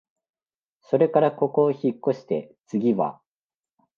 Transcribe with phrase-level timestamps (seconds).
[0.81, 3.21] それからここをひっこして、つぎは、